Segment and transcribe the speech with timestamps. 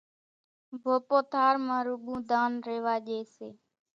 [0.83, 3.49] ڀوپو ٿار مان روڳون ڌان ريوا ڄي سي۔